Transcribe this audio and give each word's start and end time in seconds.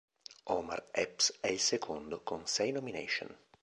Omar 0.47 0.83
Epps 0.95 1.37
è 1.41 1.49
il 1.49 1.59
secondo, 1.59 2.21
con 2.23 2.47
sei 2.47 2.71
nomination. 2.71 3.37